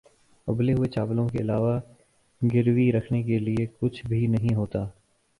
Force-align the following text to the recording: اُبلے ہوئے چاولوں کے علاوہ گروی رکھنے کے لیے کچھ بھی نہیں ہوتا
اُبلے 0.47 0.73
ہوئے 0.73 0.87
چاولوں 0.89 1.27
کے 1.27 1.41
علاوہ 1.41 1.79
گروی 2.41 2.91
رکھنے 2.91 3.21
کے 3.23 3.37
لیے 3.39 3.65
کچھ 3.79 4.05
بھی 4.05 4.25
نہیں 4.27 4.55
ہوتا 4.55 4.85